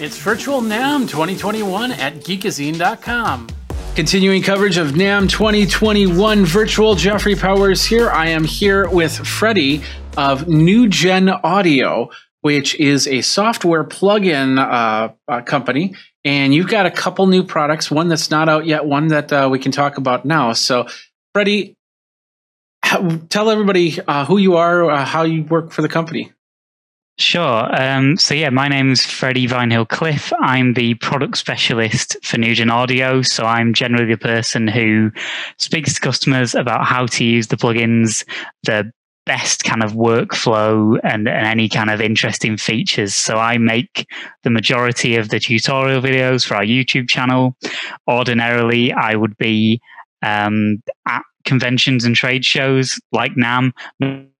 It's 0.00 0.18
Virtual 0.18 0.60
NAMM 0.60 1.08
2021 1.08 1.92
at 1.92 2.14
geekazine.com. 2.14 3.46
Continuing 3.94 4.42
coverage 4.42 4.76
of 4.76 4.88
NAMM 4.88 5.30
2021 5.30 6.44
Virtual, 6.44 6.96
Jeffrey 6.96 7.36
Powers 7.36 7.84
here. 7.84 8.10
I 8.10 8.26
am 8.26 8.42
here 8.42 8.88
with 8.88 9.16
Freddie 9.16 9.82
of 10.16 10.46
Nugen 10.46 11.40
Audio, 11.44 12.10
which 12.40 12.74
is 12.80 13.06
a 13.06 13.20
software 13.20 13.84
plugin 13.84 14.58
uh, 14.58 15.12
uh, 15.28 15.42
company. 15.42 15.94
And 16.24 16.52
you've 16.52 16.68
got 16.68 16.86
a 16.86 16.90
couple 16.90 17.28
new 17.28 17.44
products, 17.44 17.88
one 17.88 18.08
that's 18.08 18.32
not 18.32 18.48
out 18.48 18.66
yet, 18.66 18.84
one 18.84 19.06
that 19.08 19.32
uh, 19.32 19.48
we 19.48 19.60
can 19.60 19.70
talk 19.70 19.96
about 19.96 20.24
now. 20.24 20.54
So, 20.54 20.88
Freddie, 21.34 21.76
tell 23.28 23.48
everybody 23.48 24.00
uh, 24.08 24.24
who 24.24 24.38
you 24.38 24.56
are, 24.56 24.90
uh, 24.90 25.04
how 25.04 25.22
you 25.22 25.44
work 25.44 25.70
for 25.70 25.82
the 25.82 25.88
company. 25.88 26.32
Sure. 27.16 27.80
Um, 27.80 28.16
so 28.16 28.34
yeah, 28.34 28.50
my 28.50 28.66
name's 28.66 29.06
Freddie 29.06 29.46
Vinehill 29.46 29.88
Cliff. 29.88 30.32
I'm 30.40 30.74
the 30.74 30.94
product 30.94 31.36
specialist 31.38 32.16
for 32.24 32.38
Nugen 32.38 32.72
Audio. 32.72 33.22
So 33.22 33.44
I'm 33.44 33.72
generally 33.72 34.12
the 34.12 34.18
person 34.18 34.66
who 34.66 35.12
speaks 35.56 35.94
to 35.94 36.00
customers 36.00 36.56
about 36.56 36.86
how 36.86 37.06
to 37.06 37.24
use 37.24 37.46
the 37.46 37.56
plugins, 37.56 38.24
the 38.64 38.90
best 39.26 39.62
kind 39.62 39.84
of 39.84 39.92
workflow 39.92 40.98
and, 41.04 41.28
and 41.28 41.46
any 41.46 41.68
kind 41.68 41.88
of 41.88 42.00
interesting 42.00 42.56
features. 42.56 43.14
So 43.14 43.36
I 43.36 43.58
make 43.58 44.06
the 44.42 44.50
majority 44.50 45.14
of 45.14 45.28
the 45.28 45.38
tutorial 45.38 46.02
videos 46.02 46.44
for 46.44 46.56
our 46.56 46.64
YouTube 46.64 47.08
channel. 47.08 47.56
Ordinarily, 48.08 48.92
I 48.92 49.14
would 49.14 49.36
be 49.38 49.80
um, 50.22 50.82
at 51.06 51.22
conventions 51.44 52.04
and 52.04 52.14
trade 52.14 52.44
shows 52.44 53.00
like 53.12 53.32
NAMM 53.34 53.72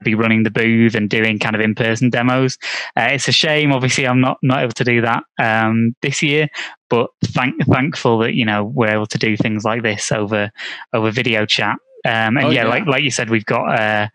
be 0.03 0.15
running 0.15 0.43
the 0.43 0.51
booth 0.51 0.95
and 0.95 1.09
doing 1.09 1.39
kind 1.39 1.55
of 1.55 1.61
in 1.61 1.75
person 1.75 2.11
demos. 2.11 2.59
Uh, 2.97 3.09
it's 3.11 3.29
a 3.29 3.33
shame, 3.33 3.73
obviously, 3.73 4.07
I'm 4.07 4.21
not 4.21 4.39
not 4.43 4.63
able 4.63 4.73
to 4.73 4.85
do 4.85 5.01
that 5.01 5.25
um, 5.39 5.95
this 6.03 6.23
year, 6.23 6.49
but 6.91 7.11
thank, 7.25 7.55
thankful 7.67 8.19
that 8.19 8.35
you 8.35 8.45
know 8.45 8.65
we're 8.65 8.89
able 8.89 9.07
to 9.07 9.19
do 9.19 9.37
things 9.37 9.65
like 9.65 9.83
this 9.83 10.13
over 10.13 10.51
over 10.93 11.11
video 11.11 11.47
chat. 11.47 11.77
Um, 12.07 12.37
and 12.37 12.47
oh, 12.47 12.51
yeah, 12.51 12.65
yeah, 12.65 12.69
like 12.69 12.87
like 12.87 13.03
you 13.03 13.11
said, 13.11 13.31
we've 13.31 13.47
got 13.47 13.79
uh, 13.79 14.09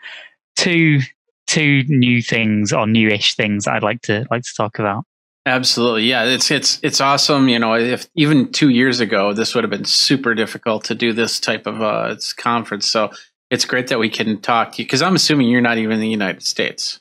two 0.55 0.99
two 1.47 1.83
new 1.87 2.21
things 2.21 2.71
or 2.71 2.85
newish 2.85 3.35
things 3.35 3.67
I'd 3.67 3.83
like 3.83 4.01
to 4.03 4.25
like 4.29 4.43
to 4.43 4.53
talk 4.55 4.77
about. 4.77 5.05
Absolutely. 5.45 6.03
Yeah, 6.03 6.25
it's 6.25 6.51
it's 6.51 6.79
it's 6.83 7.01
awesome. 7.01 7.49
You 7.49 7.59
know, 7.59 7.73
if 7.73 8.07
even 8.15 8.51
2 8.51 8.69
years 8.69 8.99
ago 8.99 9.33
this 9.33 9.55
would 9.55 9.63
have 9.63 9.71
been 9.71 9.85
super 9.85 10.35
difficult 10.35 10.83
to 10.85 10.95
do 10.95 11.13
this 11.13 11.39
type 11.39 11.65
of 11.65 11.81
uh 11.81 12.15
conference. 12.37 12.87
So 12.87 13.11
it's 13.49 13.65
great 13.65 13.87
that 13.87 13.99
we 13.99 14.09
can 14.09 14.39
talk 14.41 14.77
because 14.77 15.01
I'm 15.01 15.15
assuming 15.15 15.47
you're 15.49 15.61
not 15.61 15.77
even 15.77 15.93
in 15.93 15.99
the 16.01 16.09
United 16.09 16.43
States. 16.43 16.99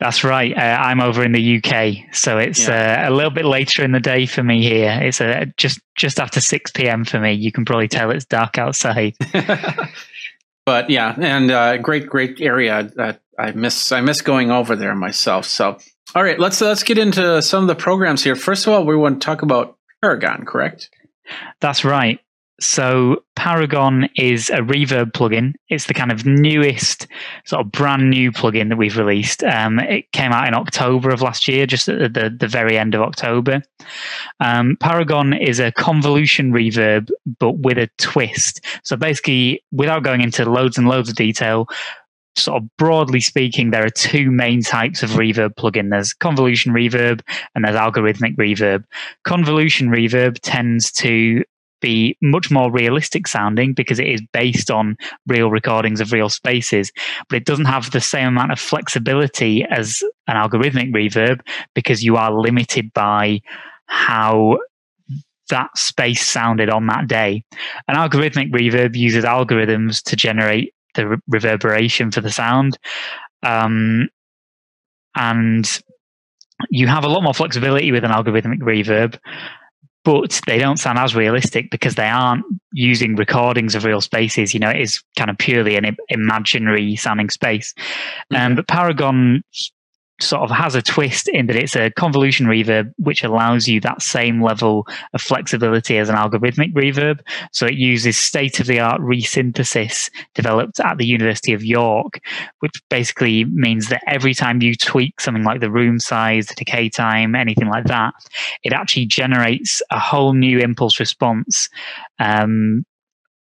That's 0.00 0.24
right. 0.24 0.56
Uh, 0.56 0.60
I'm 0.60 1.00
over 1.00 1.22
in 1.22 1.32
the 1.32 1.56
UK, 1.58 2.14
so 2.14 2.38
it's 2.38 2.66
yeah. 2.66 3.04
uh, 3.06 3.10
a 3.10 3.12
little 3.14 3.30
bit 3.30 3.44
later 3.44 3.84
in 3.84 3.92
the 3.92 4.00
day 4.00 4.26
for 4.26 4.42
me 4.42 4.62
here. 4.62 4.98
It's 5.00 5.20
uh, 5.20 5.44
just 5.56 5.80
just 5.94 6.18
after 6.18 6.40
6 6.40 6.72
p.m. 6.72 7.04
for 7.04 7.20
me. 7.20 7.32
You 7.32 7.52
can 7.52 7.64
probably 7.64 7.88
tell 7.88 8.10
it's 8.10 8.24
dark 8.24 8.58
outside. 8.58 9.14
but 10.66 10.90
yeah, 10.90 11.14
and 11.18 11.50
uh, 11.50 11.76
great 11.76 12.08
great 12.08 12.40
area. 12.40 13.16
I 13.38 13.52
miss 13.52 13.92
I 13.92 14.00
miss 14.00 14.20
going 14.20 14.50
over 14.50 14.74
there 14.74 14.94
myself. 14.94 15.46
So 15.46 15.78
all 16.14 16.22
right, 16.22 16.38
let's 16.38 16.60
let's 16.60 16.82
get 16.82 16.98
into 16.98 17.42
some 17.42 17.64
of 17.64 17.68
the 17.68 17.74
programs 17.74 18.22
here. 18.22 18.36
First 18.36 18.66
of 18.66 18.72
all, 18.72 18.86
we 18.86 18.96
want 18.96 19.20
to 19.20 19.24
talk 19.24 19.42
about 19.42 19.76
Paragon, 20.00 20.44
correct? 20.44 20.90
That's 21.60 21.84
right. 21.84 22.20
So 22.60 23.24
Paragon 23.34 24.08
is 24.16 24.48
a 24.48 24.58
reverb 24.58 25.10
plugin. 25.10 25.54
It's 25.70 25.86
the 25.86 25.94
kind 25.94 26.12
of 26.12 26.24
newest, 26.24 27.08
sort 27.44 27.66
of 27.66 27.72
brand 27.72 28.10
new 28.10 28.30
plugin 28.30 28.68
that 28.68 28.76
we've 28.76 28.96
released. 28.96 29.42
Um, 29.42 29.80
it 29.80 30.10
came 30.12 30.30
out 30.30 30.46
in 30.46 30.54
October 30.54 31.10
of 31.10 31.20
last 31.20 31.48
year, 31.48 31.66
just 31.66 31.88
at 31.88 32.14
the, 32.14 32.30
the 32.30 32.46
very 32.46 32.78
end 32.78 32.94
of 32.94 33.00
October. 33.00 33.62
Um, 34.38 34.76
Paragon 34.78 35.32
is 35.32 35.58
a 35.58 35.72
convolution 35.72 36.52
reverb, 36.52 37.10
but 37.40 37.58
with 37.58 37.76
a 37.76 37.90
twist. 37.98 38.60
So 38.84 38.96
basically, 38.96 39.62
without 39.72 40.04
going 40.04 40.20
into 40.20 40.48
loads 40.48 40.78
and 40.78 40.86
loads 40.86 41.08
of 41.08 41.16
detail, 41.16 41.66
sort 42.36 42.62
of 42.62 42.68
broadly 42.76 43.20
speaking, 43.20 43.70
there 43.70 43.84
are 43.84 43.90
two 43.90 44.30
main 44.30 44.62
types 44.62 45.02
of 45.02 45.10
reverb 45.10 45.54
plugin. 45.54 45.90
There's 45.90 46.12
convolution 46.12 46.72
reverb 46.72 47.20
and 47.54 47.64
there's 47.64 47.76
algorithmic 47.76 48.36
reverb. 48.36 48.84
Convolution 49.24 49.88
reverb 49.88 50.38
tends 50.42 50.90
to 50.92 51.44
be 51.80 52.16
much 52.22 52.50
more 52.50 52.72
realistic 52.72 53.28
sounding 53.28 53.74
because 53.74 53.98
it 53.98 54.08
is 54.08 54.22
based 54.32 54.70
on 54.70 54.96
real 55.26 55.50
recordings 55.50 56.00
of 56.00 56.12
real 56.12 56.30
spaces, 56.30 56.90
but 57.28 57.36
it 57.36 57.44
doesn't 57.44 57.66
have 57.66 57.90
the 57.90 58.00
same 58.00 58.28
amount 58.28 58.52
of 58.52 58.58
flexibility 58.58 59.64
as 59.64 60.02
an 60.26 60.36
algorithmic 60.36 60.92
reverb 60.94 61.40
because 61.74 62.02
you 62.02 62.16
are 62.16 62.32
limited 62.32 62.90
by 62.94 63.40
how 63.86 64.58
that 65.50 65.68
space 65.76 66.26
sounded 66.26 66.70
on 66.70 66.86
that 66.86 67.06
day. 67.06 67.44
An 67.86 67.96
algorithmic 67.96 68.50
reverb 68.50 68.96
uses 68.96 69.24
algorithms 69.24 70.02
to 70.04 70.16
generate 70.16 70.72
the 70.94 71.08
re- 71.08 71.16
reverberation 71.28 72.10
for 72.10 72.20
the 72.20 72.30
sound. 72.30 72.78
Um, 73.42 74.08
and 75.14 75.80
you 76.70 76.86
have 76.86 77.04
a 77.04 77.08
lot 77.08 77.22
more 77.22 77.34
flexibility 77.34 77.92
with 77.92 78.04
an 78.04 78.10
algorithmic 78.10 78.60
reverb, 78.60 79.18
but 80.04 80.40
they 80.46 80.58
don't 80.58 80.78
sound 80.78 80.98
as 80.98 81.14
realistic 81.14 81.70
because 81.70 81.94
they 81.94 82.08
aren't 82.08 82.44
using 82.72 83.16
recordings 83.16 83.74
of 83.74 83.84
real 83.84 84.00
spaces. 84.00 84.54
You 84.54 84.60
know, 84.60 84.70
it 84.70 84.80
is 84.80 85.02
kind 85.16 85.30
of 85.30 85.38
purely 85.38 85.76
an 85.76 85.96
imaginary 86.08 86.96
sounding 86.96 87.30
space. 87.30 87.74
Mm-hmm. 88.32 88.36
Um, 88.36 88.54
but 88.56 88.68
Paragon 88.68 89.42
sort 90.20 90.42
of 90.42 90.50
has 90.50 90.74
a 90.74 90.82
twist 90.82 91.28
in 91.28 91.46
that 91.46 91.56
it's 91.56 91.74
a 91.74 91.90
convolution 91.90 92.46
reverb 92.46 92.92
which 92.98 93.24
allows 93.24 93.66
you 93.66 93.80
that 93.80 94.00
same 94.00 94.42
level 94.42 94.86
of 95.12 95.20
flexibility 95.20 95.98
as 95.98 96.08
an 96.08 96.14
algorithmic 96.14 96.72
reverb. 96.72 97.20
So 97.52 97.66
it 97.66 97.74
uses 97.74 98.16
state 98.16 98.60
of 98.60 98.66
the 98.66 98.78
art 98.78 99.00
resynthesis 99.00 100.10
developed 100.34 100.78
at 100.80 100.98
the 100.98 101.06
University 101.06 101.52
of 101.52 101.64
York 101.64 102.20
which 102.60 102.80
basically 102.88 103.44
means 103.46 103.88
that 103.88 104.02
every 104.06 104.34
time 104.34 104.62
you 104.62 104.74
tweak 104.74 105.20
something 105.20 105.44
like 105.44 105.60
the 105.60 105.70
room 105.70 105.98
size 105.98 106.46
the 106.46 106.54
decay 106.54 106.88
time 106.88 107.34
anything 107.34 107.68
like 107.68 107.84
that 107.84 108.14
it 108.62 108.72
actually 108.72 109.06
generates 109.06 109.82
a 109.90 109.98
whole 109.98 110.32
new 110.32 110.58
impulse 110.58 111.00
response 111.00 111.68
um, 112.18 112.84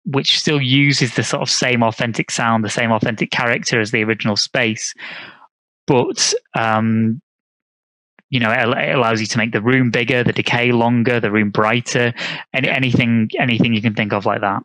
which 0.05 0.39
still 0.39 0.61
uses 0.61 1.15
the 1.15 1.23
sort 1.23 1.41
of 1.41 1.49
same 1.49 1.83
authentic 1.83 2.31
sound 2.31 2.63
the 2.63 2.69
same 2.69 2.91
authentic 2.91 3.31
character 3.31 3.79
as 3.79 3.91
the 3.91 4.03
original 4.03 4.35
space 4.35 4.93
but 5.91 6.33
um, 6.57 7.21
you 8.29 8.39
know 8.39 8.49
it, 8.49 8.95
allows 8.95 9.19
you 9.19 9.27
to 9.27 9.37
make 9.37 9.51
the 9.51 9.61
room 9.61 9.91
bigger 9.91 10.23
the 10.23 10.31
decay 10.31 10.71
longer 10.71 11.19
the 11.19 11.29
room 11.29 11.49
brighter 11.49 12.13
and 12.53 12.65
anything 12.65 13.29
anything 13.37 13.73
you 13.73 13.81
can 13.81 13.93
think 13.93 14.13
of 14.13 14.25
like 14.25 14.39
that. 14.39 14.63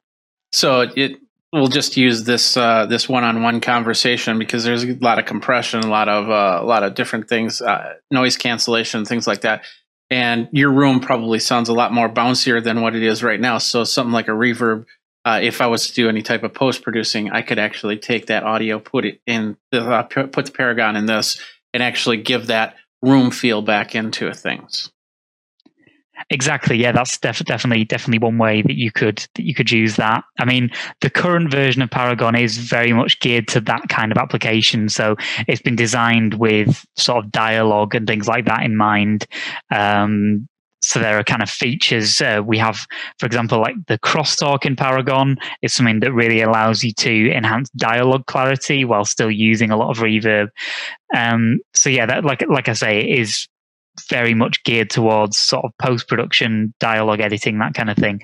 So 0.52 0.82
it 0.94 1.18
we'll 1.52 1.66
just 1.66 1.96
use 1.96 2.22
this 2.24 2.56
uh, 2.56 2.86
this 2.86 3.08
one-on-one 3.08 3.60
conversation 3.60 4.38
because 4.38 4.62
there's 4.62 4.84
a 4.84 4.94
lot 5.00 5.18
of 5.18 5.24
compression 5.24 5.80
a 5.80 5.88
lot 5.88 6.08
of 6.08 6.30
uh, 6.30 6.62
a 6.62 6.66
lot 6.66 6.84
of 6.84 6.94
different 6.94 7.28
things 7.28 7.60
uh, 7.60 7.94
noise 8.10 8.36
cancellation 8.36 9.04
things 9.04 9.26
like 9.26 9.40
that. 9.40 9.64
And 10.08 10.48
your 10.52 10.70
room 10.70 11.00
probably 11.00 11.40
sounds 11.40 11.68
a 11.68 11.72
lot 11.72 11.92
more 11.92 12.08
bouncier 12.08 12.62
than 12.62 12.80
what 12.80 12.94
it 12.94 13.02
is 13.02 13.24
right 13.24 13.40
now. 13.40 13.58
So 13.58 13.82
something 13.82 14.12
like 14.12 14.28
a 14.28 14.32
reverb 14.32 14.84
uh, 15.26 15.40
if 15.42 15.60
I 15.60 15.66
was 15.66 15.88
to 15.88 15.92
do 15.92 16.08
any 16.08 16.22
type 16.22 16.44
of 16.44 16.54
post 16.54 16.82
producing, 16.82 17.30
I 17.32 17.42
could 17.42 17.58
actually 17.58 17.98
take 17.98 18.26
that 18.26 18.44
audio, 18.44 18.78
put 18.78 19.04
it 19.04 19.20
in, 19.26 19.56
the, 19.72 19.82
uh, 19.82 20.02
put 20.04 20.32
the 20.32 20.52
Paragon 20.52 20.94
in 20.94 21.06
this, 21.06 21.42
and 21.74 21.82
actually 21.82 22.18
give 22.18 22.46
that 22.46 22.76
room 23.02 23.32
feel 23.32 23.60
back 23.60 23.96
into 23.96 24.32
things. 24.32 24.92
Exactly. 26.30 26.78
Yeah, 26.78 26.92
that's 26.92 27.18
def- 27.18 27.44
definitely 27.44 27.84
definitely 27.84 28.20
one 28.20 28.38
way 28.38 28.62
that 28.62 28.76
you 28.76 28.90
could 28.90 29.18
that 29.34 29.44
you 29.44 29.54
could 29.54 29.70
use 29.70 29.96
that. 29.96 30.24
I 30.38 30.46
mean, 30.46 30.70
the 31.02 31.10
current 31.10 31.50
version 31.50 31.82
of 31.82 31.90
Paragon 31.90 32.34
is 32.34 32.56
very 32.56 32.92
much 32.92 33.20
geared 33.20 33.48
to 33.48 33.60
that 33.62 33.88
kind 33.88 34.12
of 34.12 34.18
application. 34.18 34.88
So 34.88 35.16
it's 35.46 35.60
been 35.60 35.76
designed 35.76 36.34
with 36.34 36.86
sort 36.96 37.24
of 37.24 37.32
dialogue 37.32 37.94
and 37.94 38.06
things 38.06 38.28
like 38.28 38.46
that 38.46 38.62
in 38.62 38.76
mind. 38.76 39.26
Um, 39.70 40.48
so 40.86 41.00
there 41.00 41.18
are 41.18 41.24
kind 41.24 41.42
of 41.42 41.50
features 41.50 42.20
uh, 42.20 42.40
we 42.46 42.56
have 42.56 42.86
for 43.18 43.26
example 43.26 43.60
like 43.60 43.74
the 43.88 43.98
crosstalk 43.98 44.64
in 44.64 44.76
paragon 44.76 45.36
is 45.60 45.72
something 45.72 45.98
that 45.98 46.12
really 46.12 46.40
allows 46.40 46.84
you 46.84 46.92
to 46.92 47.32
enhance 47.32 47.68
dialogue 47.70 48.24
clarity 48.26 48.84
while 48.84 49.04
still 49.04 49.30
using 49.30 49.72
a 49.72 49.76
lot 49.76 49.90
of 49.90 49.98
reverb. 49.98 50.48
Um, 51.14 51.58
so 51.74 51.90
yeah 51.90 52.06
that 52.06 52.24
like 52.24 52.44
like 52.48 52.68
i 52.68 52.72
say 52.72 53.00
is 53.00 53.48
very 54.08 54.32
much 54.32 54.62
geared 54.62 54.90
towards 54.90 55.36
sort 55.36 55.64
of 55.64 55.72
post-production 55.78 56.72
dialogue 56.78 57.20
editing 57.20 57.58
that 57.58 57.74
kind 57.74 57.90
of 57.90 57.96
thing. 57.96 58.20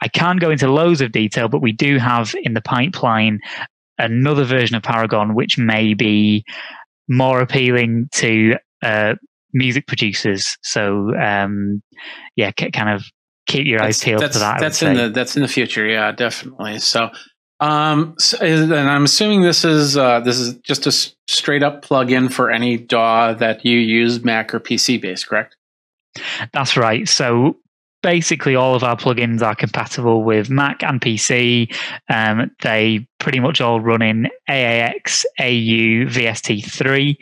I 0.00 0.08
can't 0.08 0.40
go 0.40 0.50
into 0.50 0.72
loads 0.72 1.00
of 1.00 1.12
detail 1.12 1.48
but 1.48 1.62
we 1.62 1.72
do 1.72 1.98
have 1.98 2.34
in 2.42 2.54
the 2.54 2.60
pipeline 2.60 3.38
another 3.98 4.44
version 4.44 4.74
of 4.74 4.82
paragon 4.82 5.36
which 5.36 5.58
may 5.58 5.94
be 5.94 6.44
more 7.08 7.40
appealing 7.40 8.08
to 8.14 8.56
uh, 8.82 9.14
music 9.54 9.86
producers. 9.86 10.56
So 10.62 11.14
um, 11.16 11.82
yeah, 12.36 12.50
kind 12.50 12.90
of 12.90 13.04
keep 13.46 13.66
your 13.66 13.78
that's, 13.78 14.00
eyes 14.00 14.04
peeled 14.04 14.32
for 14.32 14.38
that. 14.40 14.60
That's 14.60 14.82
in 14.82 14.96
the 14.96 15.08
that's 15.08 15.36
in 15.36 15.42
the 15.42 15.48
future. 15.48 15.86
Yeah, 15.86 16.12
definitely. 16.12 16.80
So. 16.80 17.10
Um, 17.60 18.16
so, 18.18 18.36
and 18.38 18.74
I'm 18.74 19.04
assuming 19.04 19.42
this 19.42 19.64
is 19.64 19.96
uh, 19.96 20.20
this 20.20 20.38
is 20.38 20.56
just 20.58 20.86
a 20.86 20.92
straight 21.32 21.62
up 21.62 21.82
plug-in 21.82 22.28
for 22.28 22.50
any 22.50 22.76
DAW 22.76 23.34
that 23.34 23.64
you 23.64 23.78
use, 23.78 24.22
Mac 24.24 24.52
or 24.52 24.60
PC 24.60 25.00
based, 25.00 25.28
correct? 25.28 25.56
That's 26.52 26.76
right. 26.76 27.08
So 27.08 27.56
basically 28.04 28.54
all 28.54 28.74
of 28.74 28.84
our 28.84 28.96
plugins 28.96 29.40
are 29.40 29.54
compatible 29.54 30.24
with 30.24 30.50
Mac 30.50 30.82
and 30.82 31.00
PC. 31.00 31.74
Um, 32.10 32.50
they 32.62 33.08
pretty 33.18 33.40
much 33.40 33.62
all 33.62 33.80
run 33.80 34.02
in 34.02 34.28
AAX, 34.46 35.24
AU, 35.40 36.04
VST3. 36.12 37.16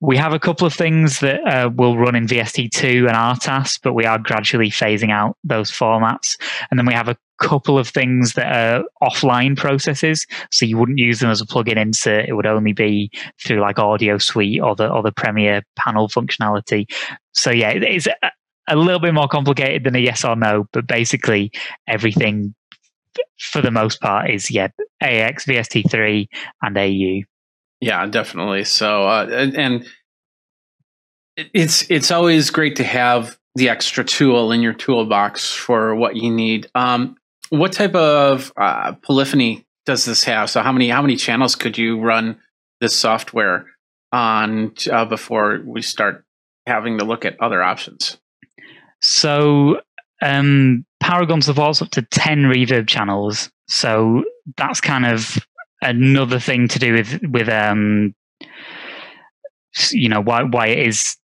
We 0.00 0.16
have 0.16 0.32
a 0.32 0.40
couple 0.40 0.66
of 0.66 0.74
things 0.74 1.20
that 1.20 1.40
uh, 1.46 1.70
will 1.70 1.96
run 1.96 2.16
in 2.16 2.26
VST2 2.26 3.06
and 3.06 3.16
RTAS, 3.16 3.78
but 3.80 3.92
we 3.92 4.06
are 4.06 4.18
gradually 4.18 4.70
phasing 4.70 5.12
out 5.12 5.36
those 5.44 5.70
formats. 5.70 6.36
And 6.68 6.80
then 6.80 6.86
we 6.86 6.94
have 6.94 7.08
a 7.08 7.16
couple 7.38 7.78
of 7.78 7.88
things 7.88 8.32
that 8.32 8.52
are 8.52 8.84
offline 9.04 9.56
processes, 9.56 10.26
so 10.50 10.66
you 10.66 10.76
wouldn't 10.76 10.98
use 10.98 11.20
them 11.20 11.30
as 11.30 11.40
a 11.40 11.46
plugin 11.46 11.76
insert. 11.76 12.28
It 12.28 12.32
would 12.32 12.46
only 12.46 12.72
be 12.72 13.08
through 13.40 13.60
like 13.60 13.78
Audio 13.78 14.18
Suite 14.18 14.60
or 14.60 14.74
the 14.74 14.90
or 14.90 15.04
the 15.04 15.12
Premiere 15.12 15.62
panel 15.76 16.08
functionality. 16.08 16.86
So 17.32 17.52
yeah, 17.52 17.70
it's 17.70 18.08
a, 18.68 18.76
little 18.76 19.00
bit 19.00 19.14
more 19.14 19.28
complicated 19.28 19.84
than 19.84 19.96
a 19.96 19.98
yes 19.98 20.24
or 20.24 20.36
no, 20.36 20.66
but 20.72 20.86
basically 20.86 21.52
everything 21.86 22.54
for 23.38 23.60
the 23.60 23.70
most 23.70 24.00
part 24.00 24.30
is 24.30 24.50
yeah 24.50 24.68
AX, 25.00 25.46
VST3, 25.46 26.26
and 26.62 26.78
AU. 26.78 27.26
Yeah, 27.80 28.06
definitely. 28.06 28.64
So 28.64 29.02
uh, 29.04 29.26
and 29.56 29.86
it's 31.36 31.88
it's 31.90 32.10
always 32.10 32.50
great 32.50 32.76
to 32.76 32.84
have 32.84 33.38
the 33.54 33.68
extra 33.68 34.04
tool 34.04 34.52
in 34.52 34.62
your 34.62 34.72
toolbox 34.72 35.52
for 35.52 35.94
what 35.94 36.16
you 36.16 36.30
need. 36.30 36.68
Um, 36.74 37.16
what 37.50 37.72
type 37.72 37.94
of 37.94 38.52
uh, 38.56 38.94
polyphony 39.02 39.66
does 39.86 40.04
this 40.04 40.24
have? 40.24 40.50
So 40.50 40.62
how 40.62 40.72
many 40.72 40.88
how 40.88 41.02
many 41.02 41.16
channels 41.16 41.54
could 41.54 41.76
you 41.78 42.00
run 42.00 42.38
this 42.80 42.96
software 42.96 43.66
on 44.12 44.74
uh, 44.90 45.04
before 45.04 45.60
we 45.64 45.82
start 45.82 46.24
having 46.66 46.98
to 46.98 47.04
look 47.04 47.24
at 47.24 47.40
other 47.40 47.62
options? 47.62 48.18
So 49.04 49.82
um, 50.22 50.86
Paragon 50.98 51.42
supports 51.42 51.82
up 51.82 51.90
to 51.90 52.02
ten 52.02 52.44
reverb 52.44 52.88
channels. 52.88 53.50
So 53.68 54.24
that's 54.56 54.80
kind 54.80 55.04
of 55.04 55.38
another 55.82 56.38
thing 56.38 56.68
to 56.68 56.78
do 56.78 56.94
with 56.94 57.20
with 57.28 57.50
um, 57.50 58.14
you 59.92 60.08
know 60.08 60.22
why 60.22 60.44
why 60.44 60.68
it 60.68 60.88
is 60.88 61.18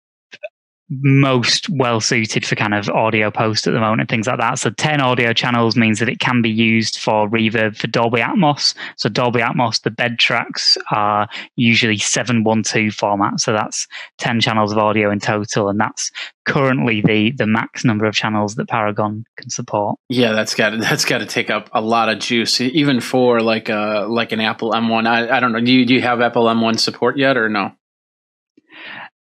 most 0.91 1.69
well 1.71 2.01
suited 2.01 2.45
for 2.45 2.57
kind 2.57 2.75
of 2.75 2.89
audio 2.89 3.31
post 3.31 3.67
at 3.67 3.73
the 3.73 3.81
moment 3.81 4.01
and 4.01 4.09
things 4.09 4.27
like 4.27 4.39
that. 4.39 4.59
So 4.59 4.71
10 4.71 5.01
audio 5.01 5.33
channels 5.33 5.77
means 5.77 6.01
that 6.01 6.09
it 6.09 6.19
can 6.19 6.43
be 6.43 6.51
used 6.51 6.99
for 6.99 7.29
reverb 7.29 7.77
for 7.77 7.87
Dolby 7.87 8.21
Atmos. 8.21 8.75
So 8.97 9.09
Dolby 9.09 9.41
Atmos, 9.41 9.83
the 9.83 9.91
bed 9.91 10.19
tracks 10.19 10.77
are 10.91 11.29
usually 11.57 11.99
712 11.99 12.93
format. 12.93 13.41
So 13.41 13.53
that's 13.53 13.87
10 14.19 14.41
channels 14.41 14.73
of 14.73 14.79
audio 14.79 15.11
in 15.11 15.21
total. 15.21 15.69
And 15.69 15.79
that's 15.79 16.11
currently 16.45 17.01
the 17.01 17.31
the 17.33 17.47
max 17.47 17.85
number 17.85 18.07
of 18.07 18.15
channels 18.15 18.57
that 18.57 18.69
Paragon 18.69 19.25
can 19.37 19.51
support. 19.51 19.99
Yeah, 20.09 20.33
that's 20.33 20.55
got 20.55 20.79
that's 20.81 21.05
got 21.05 21.19
to 21.19 21.27
take 21.27 21.51
up 21.51 21.69
a 21.73 21.81
lot 21.81 22.09
of 22.09 22.19
juice, 22.19 22.61
even 22.61 23.01
for 23.01 23.41
like 23.41 23.69
a 23.69 24.07
like 24.09 24.33
an 24.33 24.41
Apple 24.41 24.73
M1. 24.73 25.07
I, 25.07 25.37
I 25.37 25.41
don't 25.41 25.53
know. 25.53 25.61
Do 25.61 25.73
you, 25.73 25.85
do 25.85 25.95
you 25.95 26.03
have 26.03 26.21
Apple 26.21 26.45
M1 26.47 26.81
support 26.81 27.17
yet 27.17 27.37
or 27.37 27.49
no? 27.49 27.73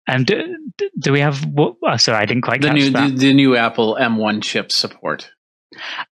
And 0.07 0.25
do, 0.25 0.57
do 0.99 1.11
we 1.11 1.19
have 1.19 1.45
what? 1.45 1.75
Oh, 1.83 1.97
sorry, 1.97 2.17
I 2.17 2.25
didn't 2.25 2.43
quite 2.43 2.61
the 2.61 2.67
catch 2.69 2.75
new 2.75 2.89
that. 2.91 3.09
the, 3.11 3.15
the 3.17 3.33
new 3.33 3.55
Apple 3.55 3.97
M1 3.99 4.41
chip 4.43 4.71
support. 4.71 5.29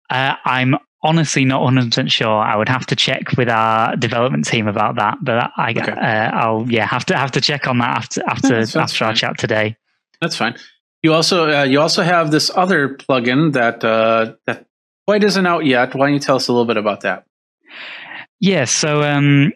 Uh, 0.09 0.35
I'm 0.45 0.75
honestly 1.03 1.45
not 1.45 1.61
100 1.63 1.89
percent 1.89 2.11
sure. 2.11 2.29
I 2.29 2.55
would 2.55 2.69
have 2.69 2.85
to 2.87 2.95
check 2.95 3.35
with 3.37 3.49
our 3.49 3.95
development 3.95 4.45
team 4.45 4.67
about 4.67 4.95
that. 4.97 5.17
But 5.21 5.51
I, 5.57 5.71
Okay. 5.71 5.91
uh, 5.91 5.95
I'll 6.37 6.65
yeah 6.69 6.85
have 6.85 7.05
to 7.05 7.17
have 7.17 7.31
to 7.31 7.41
check 7.41 7.67
on 7.67 7.79
that 7.79 8.17
after 8.17 8.23
after 8.27 8.79
after 8.79 9.05
our 9.05 9.13
chat 9.13 9.37
today. 9.37 9.77
That's 10.21 10.35
fine. 10.35 10.55
You 11.01 11.13
also 11.13 11.49
uh, 11.49 11.63
you 11.63 11.81
also 11.81 12.03
have 12.03 12.29
this 12.29 12.51
other 12.53 12.89
plugin 12.95 13.53
that 13.53 13.83
uh, 13.83 14.33
that 14.45 14.67
quite 15.07 15.23
isn't 15.23 15.47
out 15.47 15.65
yet. 15.65 15.95
Why 15.95 16.05
don't 16.05 16.13
you 16.13 16.19
tell 16.19 16.35
us 16.35 16.47
a 16.47 16.53
little 16.53 16.67
bit 16.67 16.77
about 16.77 17.01
that? 17.01 17.25
Yeah, 18.39 18.65
so 18.65 19.03
um, 19.03 19.53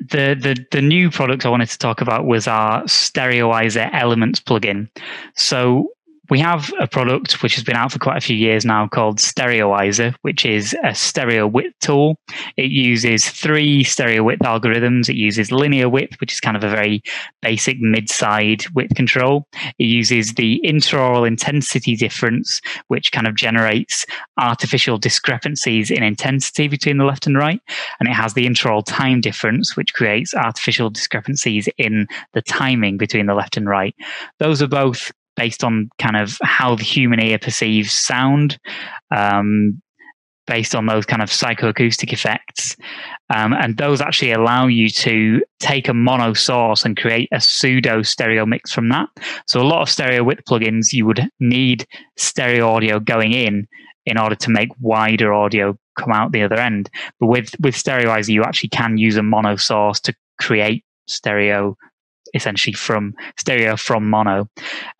the 0.00 0.36
the 0.40 0.64
the 0.70 0.82
new 0.82 1.10
product 1.10 1.44
I 1.44 1.48
wanted 1.48 1.68
to 1.70 1.78
talk 1.78 2.00
about 2.00 2.26
was 2.26 2.46
our 2.46 2.82
Stereoizer 2.84 3.90
Elements 3.92 4.40
plugin. 4.40 4.88
So 5.34 5.90
we 6.30 6.38
have 6.38 6.72
a 6.80 6.86
product 6.86 7.42
which 7.42 7.54
has 7.54 7.64
been 7.64 7.76
out 7.76 7.92
for 7.92 7.98
quite 7.98 8.18
a 8.18 8.26
few 8.26 8.36
years 8.36 8.64
now 8.64 8.86
called 8.86 9.18
Stereoizer, 9.18 10.14
which 10.22 10.44
is 10.44 10.76
a 10.84 10.94
stereo 10.94 11.46
width 11.46 11.74
tool. 11.80 12.16
It 12.56 12.70
uses 12.70 13.28
three 13.28 13.82
stereo 13.84 14.22
width 14.22 14.42
algorithms. 14.42 15.08
It 15.08 15.16
uses 15.16 15.50
linear 15.50 15.88
width, 15.88 16.20
which 16.20 16.32
is 16.32 16.40
kind 16.40 16.56
of 16.56 16.64
a 16.64 16.70
very 16.70 17.02
basic 17.40 17.80
mid-side 17.80 18.64
width 18.74 18.94
control. 18.94 19.46
It 19.78 19.84
uses 19.84 20.34
the 20.34 20.60
interaural 20.64 21.26
intensity 21.26 21.96
difference, 21.96 22.60
which 22.88 23.12
kind 23.12 23.26
of 23.26 23.34
generates 23.34 24.04
artificial 24.38 24.98
discrepancies 24.98 25.90
in 25.90 26.02
intensity 26.02 26.68
between 26.68 26.98
the 26.98 27.04
left 27.04 27.26
and 27.26 27.36
right. 27.36 27.60
And 28.00 28.08
it 28.08 28.14
has 28.14 28.34
the 28.34 28.46
interaural 28.46 28.84
time 28.84 29.20
difference, 29.20 29.76
which 29.76 29.94
creates 29.94 30.34
artificial 30.34 30.90
discrepancies 30.90 31.68
in 31.78 32.06
the 32.34 32.42
timing 32.42 32.98
between 32.98 33.26
the 33.26 33.34
left 33.34 33.56
and 33.56 33.68
right. 33.68 33.94
Those 34.38 34.60
are 34.60 34.68
both 34.68 35.10
based 35.38 35.64
on 35.64 35.88
kind 35.98 36.16
of 36.16 36.36
how 36.42 36.74
the 36.74 36.84
human 36.84 37.20
ear 37.20 37.38
perceives 37.38 37.92
sound. 37.92 38.58
Um, 39.14 39.80
based 40.48 40.74
on 40.74 40.86
those 40.86 41.04
kind 41.04 41.20
of 41.20 41.28
psychoacoustic 41.28 42.10
effects. 42.10 42.74
Um, 43.28 43.52
and 43.52 43.76
those 43.76 44.00
actually 44.00 44.32
allow 44.32 44.66
you 44.66 44.88
to 44.88 45.42
take 45.60 45.88
a 45.88 45.94
mono 45.94 46.32
source 46.32 46.84
and 46.86 46.96
create 46.96 47.28
a 47.32 47.40
pseudo 47.40 48.00
stereo 48.00 48.46
mix 48.46 48.72
from 48.72 48.88
that. 48.88 49.08
So, 49.46 49.60
a 49.60 49.68
lot 49.68 49.82
of 49.82 49.90
stereo 49.90 50.24
width 50.24 50.44
plugins, 50.48 50.92
you 50.92 51.04
would 51.04 51.28
need 51.38 51.86
stereo 52.16 52.70
audio 52.70 52.98
going 52.98 53.34
in 53.34 53.68
in 54.06 54.18
order 54.18 54.34
to 54.36 54.50
make 54.50 54.70
wider 54.80 55.34
audio 55.34 55.78
come 55.98 56.12
out 56.12 56.32
the 56.32 56.42
other 56.42 56.56
end. 56.56 56.88
But 57.20 57.26
with, 57.26 57.50
with 57.60 57.74
Stereoizer, 57.74 58.30
you 58.30 58.42
actually 58.42 58.70
can 58.70 58.96
use 58.96 59.16
a 59.16 59.22
mono 59.22 59.56
source 59.56 60.00
to 60.00 60.14
create 60.40 60.82
stereo 61.06 61.76
essentially 62.34 62.74
from 62.74 63.14
stereo 63.36 63.76
from 63.76 64.08
mono. 64.08 64.48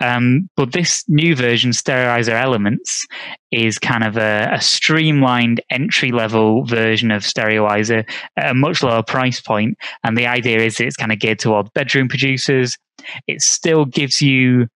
Um, 0.00 0.48
but 0.56 0.72
this 0.72 1.04
new 1.08 1.34
version, 1.34 1.70
Stereoizer 1.70 2.40
Elements, 2.40 3.06
is 3.50 3.78
kind 3.78 4.04
of 4.04 4.16
a, 4.16 4.48
a 4.52 4.60
streamlined 4.60 5.60
entry 5.70 6.12
level 6.12 6.64
version 6.64 7.10
of 7.10 7.22
Stereoizer 7.22 8.08
at 8.36 8.50
a 8.50 8.54
much 8.54 8.82
lower 8.82 9.02
price 9.02 9.40
point. 9.40 9.76
And 10.04 10.16
the 10.16 10.26
idea 10.26 10.60
is 10.60 10.80
it's 10.80 10.96
kind 10.96 11.12
of 11.12 11.18
geared 11.18 11.38
towards 11.38 11.70
bedroom 11.70 12.08
producers. 12.08 12.76
It 13.26 13.40
still 13.40 13.84
gives 13.84 14.20
you 14.20 14.68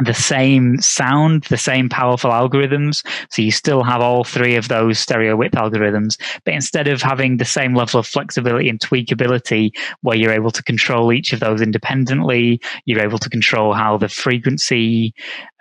the 0.00 0.14
same 0.14 0.80
sound, 0.80 1.44
the 1.44 1.56
same 1.56 1.88
powerful 1.88 2.30
algorithms. 2.30 3.06
So 3.30 3.42
you 3.42 3.52
still 3.52 3.84
have 3.84 4.00
all 4.00 4.24
three 4.24 4.56
of 4.56 4.68
those 4.68 4.98
stereo 4.98 5.36
width 5.36 5.54
algorithms, 5.54 6.20
but 6.44 6.54
instead 6.54 6.88
of 6.88 7.00
having 7.00 7.36
the 7.36 7.44
same 7.44 7.74
level 7.74 8.00
of 8.00 8.06
flexibility 8.06 8.68
and 8.68 8.80
tweakability 8.80 9.70
where 10.02 10.16
you're 10.16 10.32
able 10.32 10.50
to 10.50 10.62
control 10.62 11.12
each 11.12 11.32
of 11.32 11.40
those 11.40 11.60
independently, 11.60 12.60
you're 12.86 13.02
able 13.02 13.18
to 13.18 13.30
control 13.30 13.72
how 13.72 13.96
the 13.96 14.08
frequency, 14.08 15.14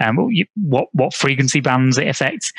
um, 0.03 0.17
what, 0.55 0.87
what 0.93 1.13
frequency 1.13 1.59
bands 1.59 1.97
it 1.97 2.07
affects. 2.07 2.51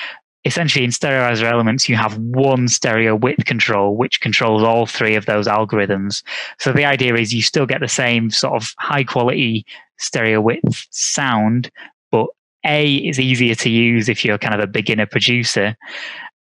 Essentially, 0.45 0.85
in 0.85 0.91
stereoizer 0.91 1.51
elements, 1.51 1.89
you 1.89 1.97
have 1.97 2.19
one 2.19 2.69
stereo 2.69 3.17
width 3.17 3.47
control, 3.47 3.97
which 3.97 4.21
controls 4.21 4.63
all 4.63 4.85
three 4.87 5.15
of 5.15 5.25
those 5.25 5.47
algorithms. 5.49 6.23
So 6.59 6.71
the 6.73 6.85
idea 6.85 7.15
is 7.15 7.33
you 7.33 7.41
still 7.43 7.65
get 7.65 7.81
the 7.81 7.89
same 7.89 8.31
sort 8.31 8.55
of 8.55 8.75
high 8.79 9.05
quality 9.05 9.65
stereo 9.99 10.41
width 10.43 10.87
sound, 10.91 11.71
but 12.13 12.27
A 12.67 12.97
is 12.97 13.19
easier 13.19 13.55
to 13.55 13.71
use 13.71 14.09
if 14.09 14.23
you're 14.25 14.37
kind 14.39 14.55
of 14.55 14.61
a 14.61 14.67
beginner 14.67 15.07
producer, 15.07 15.77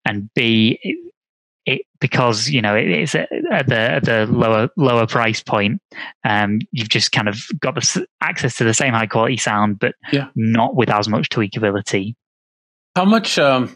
and 0.04 0.28
B 0.34 0.78
it, 0.82 0.96
it 1.64 1.82
because 1.98 2.50
you 2.50 2.60
know 2.60 2.76
it, 2.76 2.88
it's 2.90 3.14
at 3.14 3.30
the 3.68 3.78
at 3.78 4.04
the 4.04 4.26
lower 4.26 4.68
lower 4.76 5.06
price 5.06 5.42
point. 5.42 5.80
Um, 6.24 6.58
you've 6.72 6.90
just 6.90 7.10
kind 7.12 7.26
of 7.28 7.38
got 7.60 7.74
the 7.74 8.06
access 8.20 8.58
to 8.58 8.64
the 8.64 8.74
same 8.74 8.92
high 8.92 9.06
quality 9.06 9.38
sound, 9.38 9.78
but 9.78 9.94
Yeah. 10.12 10.28
not 10.36 10.76
with 10.76 10.90
as 10.90 11.08
much 11.08 11.30
tweakability. 11.30 12.14
How 12.96 13.06
much? 13.06 13.38
Um, 13.38 13.74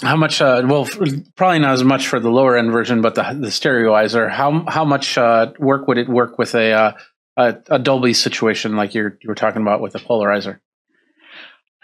how 0.00 0.16
much? 0.16 0.40
Uh, 0.40 0.62
well, 0.66 0.86
probably 1.36 1.58
not 1.58 1.72
as 1.72 1.84
much 1.84 2.08
for 2.08 2.20
the 2.20 2.30
lower 2.30 2.56
end 2.56 2.72
version, 2.72 3.02
but 3.02 3.14
the 3.14 3.22
the 3.22 3.48
stereoizer. 3.48 4.30
How 4.30 4.64
how 4.66 4.84
much 4.84 5.18
uh, 5.18 5.52
work 5.58 5.86
would 5.88 5.98
it 5.98 6.08
work 6.08 6.38
with 6.38 6.54
a, 6.54 6.72
uh, 6.72 6.92
a 7.36 7.56
a 7.68 7.78
Dolby 7.78 8.14
situation 8.14 8.76
like 8.76 8.94
you're 8.94 9.18
you 9.22 9.28
were 9.28 9.34
talking 9.34 9.62
about 9.62 9.80
with 9.80 9.92
the 9.92 9.98
polarizer? 9.98 10.60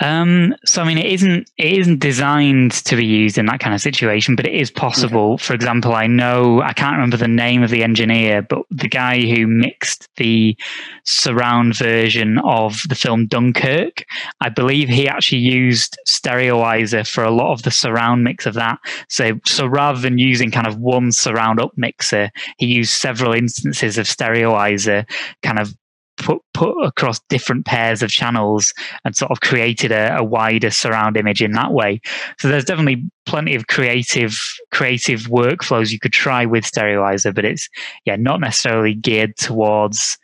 Um, 0.01 0.55
so 0.67 0.83
I 0.83 0.85
mean, 0.85 0.99
it 0.99 1.07
isn't 1.07 1.51
it 1.57 1.73
isn't 1.79 2.01
designed 2.01 2.73
to 2.73 2.97
be 2.97 3.07
used 3.07 3.39
in 3.39 3.47
that 3.47 3.61
kind 3.61 3.75
of 3.75 3.81
situation, 3.81 4.37
but 4.37 4.47
it 4.47 4.55
is 4.55 4.71
possible. 4.71 5.39
For 5.39 5.55
example, 5.55 5.95
I 5.95 6.07
know 6.07 6.61
I 6.61 6.75
can't 6.75 6.97
remember 6.97 7.17
the 7.17 7.29
name 7.29 7.63
of 7.63 7.71
the 7.71 7.83
engineer, 7.83 8.43
but 8.43 8.63
the 8.71 8.89
guy 8.89 9.21
who 9.21 9.47
mixed 9.47 10.09
the 10.17 10.57
surround 11.05 11.77
version 11.77 12.39
of 12.45 12.83
the 12.89 12.95
film 12.95 13.27
Dunkirk, 13.27 14.05
I 14.41 14.51
believe 14.51 14.89
he 14.89 15.09
actually 15.09 15.41
used 15.41 15.99
Stereoizer 16.07 17.09
for 17.09 17.25
a 17.25 17.31
lot 17.31 17.53
of 17.53 17.63
the 17.63 17.71
surround 17.71 18.23
mix 18.23 18.45
of 18.45 18.55
that. 18.55 18.79
So 19.09 19.41
so 19.47 19.67
rather 19.67 20.01
than 20.01 20.19
using 20.19 20.51
kind 20.51 20.67
of 20.67 20.79
one 20.79 21.11
surround 21.11 21.59
up 21.59 21.73
mixer, 21.77 22.31
he 22.59 22.67
used 22.67 22.93
several 22.93 23.33
instances 23.33 23.97
of 23.97 24.07
Stereoizer, 24.07 25.09
kind 25.43 25.59
of 25.59 25.75
put 26.17 26.41
put 26.55 26.75
across 26.83 27.21
different 27.29 27.67
pairs 27.67 28.03
of 28.03 28.11
channels 28.11 28.73
and 29.05 29.17
sort 29.17 29.31
of 29.31 29.41
created 29.41 29.93
a, 29.93 30.17
a, 30.17 30.25
wider 30.25 30.71
surround 30.71 31.17
image 31.17 31.43
in 31.43 31.53
that 31.53 31.73
way. 31.73 32.01
So 32.39 32.49
there's 32.49 32.65
definitely 32.65 33.05
plenty 33.27 33.55
of 33.55 33.67
creative 33.67 34.39
creative 34.73 35.23
workflows 35.23 35.91
you 35.91 35.99
could 35.99 36.13
try 36.13 36.47
with 36.47 36.65
Stereoizer, 36.65 37.35
but 37.35 37.45
it's 37.45 37.69
yeah 38.05 38.17
not 38.17 38.41
necessarily 38.41 38.95
geared 38.95 39.37
towards 39.37 40.19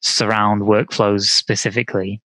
surround 0.00 0.62
workflows 0.62 1.22
specifically. 1.22 2.20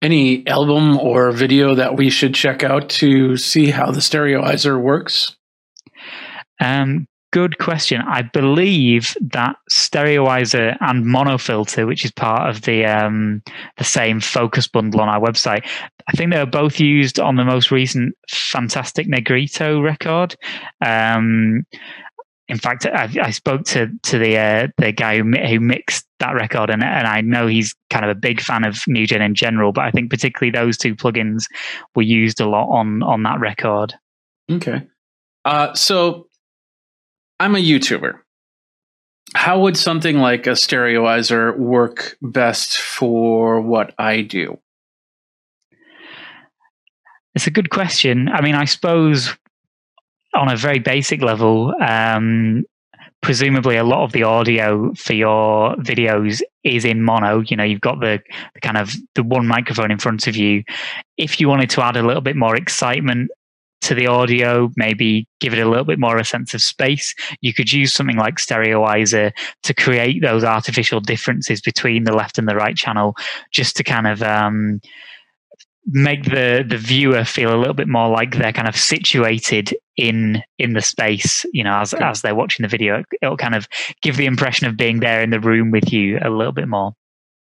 Any 0.00 0.46
album 0.46 0.98
or 0.98 1.32
video 1.32 1.74
that 1.74 1.96
we 1.96 2.08
should 2.10 2.34
check 2.34 2.62
out 2.62 2.88
to 2.90 3.36
see 3.36 3.70
how 3.70 3.90
the 3.90 4.00
Stereoizer 4.00 4.80
works? 4.80 5.36
Um, 6.60 7.06
good 7.32 7.58
question. 7.58 8.00
I 8.02 8.22
believe 8.22 9.16
that 9.20 9.56
Stereoizer 9.70 10.76
and 10.80 11.04
Monofilter, 11.04 11.86
which 11.86 12.04
is 12.04 12.10
part 12.10 12.48
of 12.48 12.62
the 12.62 12.84
um, 12.84 13.42
the 13.76 13.84
same 13.84 14.20
focus 14.20 14.66
bundle 14.66 15.00
on 15.00 15.08
our 15.08 15.20
website, 15.20 15.66
I 16.08 16.12
think 16.12 16.32
they 16.32 16.38
were 16.38 16.46
both 16.46 16.80
used 16.80 17.20
on 17.20 17.36
the 17.36 17.44
most 17.44 17.70
recent 17.70 18.14
Fantastic 18.30 19.08
Negrito 19.08 19.80
record. 19.80 20.36
Um, 20.84 21.66
in 22.48 22.58
fact, 22.58 22.86
I, 22.86 23.10
I, 23.20 23.30
spoke 23.30 23.64
to 23.66 23.90
to 24.04 24.18
the 24.18 24.38
uh, 24.38 24.68
the 24.78 24.90
guy 24.90 25.18
who, 25.18 25.30
who 25.30 25.60
mixed 25.60 26.06
that 26.20 26.34
record, 26.34 26.70
and 26.70 26.82
and 26.82 27.06
I 27.06 27.20
know 27.20 27.46
he's 27.46 27.74
kind 27.90 28.06
of 28.06 28.10
a 28.10 28.18
big 28.18 28.40
fan 28.40 28.64
of 28.64 28.76
Nugen 28.88 29.20
in 29.20 29.34
general, 29.34 29.72
but 29.72 29.84
I 29.84 29.90
think 29.90 30.10
particularly 30.10 30.50
those 30.50 30.78
two 30.78 30.96
plugins 30.96 31.44
were 31.94 32.02
used 32.02 32.40
a 32.40 32.48
lot 32.48 32.68
on 32.70 33.02
on 33.02 33.22
that 33.24 33.38
record. 33.38 33.94
Okay, 34.50 34.86
uh, 35.44 35.74
so 35.74 36.27
I'm 37.40 37.54
a 37.54 37.58
YouTuber. 37.58 38.18
How 39.34 39.60
would 39.60 39.76
something 39.76 40.18
like 40.18 40.46
a 40.46 40.50
stereoizer 40.50 41.56
work 41.56 42.16
best 42.22 42.78
for 42.78 43.60
what 43.60 43.94
I 43.98 44.22
do? 44.22 44.58
It's 47.34 47.46
a 47.46 47.50
good 47.50 47.70
question. 47.70 48.28
I 48.28 48.40
mean, 48.40 48.54
I 48.54 48.64
suppose 48.64 49.36
on 50.34 50.50
a 50.50 50.56
very 50.56 50.78
basic 50.78 51.22
level, 51.22 51.72
um, 51.80 52.64
presumably 53.22 53.76
a 53.76 53.84
lot 53.84 54.04
of 54.04 54.12
the 54.12 54.22
audio 54.22 54.92
for 54.94 55.12
your 55.12 55.76
videos 55.76 56.40
is 56.64 56.84
in 56.84 57.02
mono. 57.02 57.40
You 57.40 57.56
know, 57.56 57.64
you've 57.64 57.80
got 57.80 58.00
the, 58.00 58.20
the, 58.54 58.60
kind 58.60 58.76
of 58.76 58.92
the 59.14 59.22
one 59.22 59.46
microphone 59.46 59.90
in 59.90 59.98
front 59.98 60.26
of 60.26 60.36
you. 60.36 60.64
If 61.16 61.40
you 61.40 61.48
wanted 61.48 61.70
to 61.70 61.84
add 61.84 61.96
a 61.96 62.02
little 62.02 62.22
bit 62.22 62.36
more 62.36 62.56
excitement 62.56 63.30
to 63.88 63.94
the 63.94 64.06
audio, 64.06 64.70
maybe 64.76 65.26
give 65.40 65.54
it 65.54 65.58
a 65.58 65.68
little 65.68 65.84
bit 65.84 65.98
more 65.98 66.18
a 66.18 66.24
sense 66.24 66.52
of 66.52 66.60
space. 66.60 67.14
You 67.40 67.54
could 67.54 67.72
use 67.72 67.94
something 67.94 68.16
like 68.16 68.36
Stereoizer 68.36 69.32
to 69.62 69.74
create 69.74 70.20
those 70.22 70.44
artificial 70.44 71.00
differences 71.00 71.62
between 71.62 72.04
the 72.04 72.14
left 72.14 72.38
and 72.38 72.46
the 72.46 72.54
right 72.54 72.76
channel, 72.76 73.16
just 73.50 73.76
to 73.76 73.84
kind 73.84 74.06
of 74.06 74.22
um, 74.22 74.80
make 75.86 76.24
the 76.24 76.64
the 76.68 76.76
viewer 76.76 77.24
feel 77.24 77.54
a 77.54 77.56
little 77.56 77.74
bit 77.74 77.88
more 77.88 78.10
like 78.10 78.36
they're 78.36 78.52
kind 78.52 78.68
of 78.68 78.76
situated 78.76 79.74
in 79.96 80.42
in 80.58 80.74
the 80.74 80.82
space. 80.82 81.46
You 81.54 81.64
know, 81.64 81.78
as 81.78 81.94
as 81.94 82.20
they're 82.20 82.34
watching 82.34 82.64
the 82.64 82.68
video, 82.68 83.02
it'll 83.22 83.38
kind 83.38 83.54
of 83.54 83.66
give 84.02 84.18
the 84.18 84.26
impression 84.26 84.66
of 84.66 84.76
being 84.76 85.00
there 85.00 85.22
in 85.22 85.30
the 85.30 85.40
room 85.40 85.70
with 85.70 85.92
you 85.92 86.18
a 86.22 86.28
little 86.28 86.52
bit 86.52 86.68
more. 86.68 86.92